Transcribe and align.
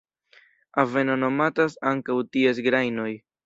Aveno 0.83 1.19
nomatas 1.25 1.77
ankaŭ 1.93 2.19
ties 2.33 2.67
grajnoj. 2.71 3.11